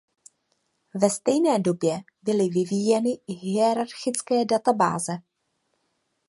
Ve 0.93 1.09
stejné 1.09 1.59
době 1.59 1.99
byly 2.23 2.49
vyvíjeny 2.49 3.09
i 3.27 3.33
hierarchické 3.33 4.45
databáze. 4.45 5.11